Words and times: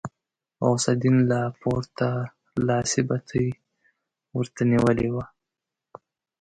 غوث 0.65 0.85
الدين 0.93 1.17
له 1.31 1.41
پورته 1.61 2.07
لاسي 2.67 3.01
بتۍ 3.09 3.47
ورته 4.35 4.61
نيولې 4.71 5.09
وه. 5.15 5.25